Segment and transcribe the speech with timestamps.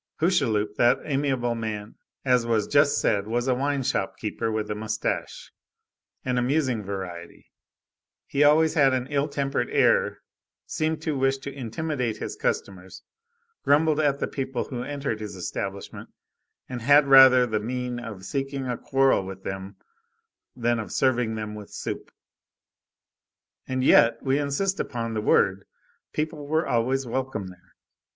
[0.19, 1.93] Hucheloup, that amiable man,
[2.25, 5.51] as was just said, was a wine shop keeper with a moustache;
[6.25, 7.51] an amusing variety.
[8.25, 10.23] He always had an ill tempered air,
[10.65, 13.03] seemed to wish to intimidate his customers,
[13.63, 16.09] grumbled at the people who entered his establishment,
[16.67, 19.75] and had rather the mien of seeking a quarrel with them
[20.55, 22.09] than of serving them with soup.
[23.67, 25.65] And yet, we insist upon the word,
[26.11, 27.75] people were always welcome there.